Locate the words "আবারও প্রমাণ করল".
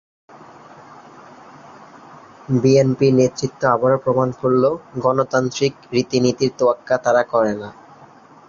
3.71-4.63